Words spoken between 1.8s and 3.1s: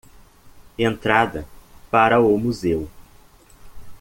para o museu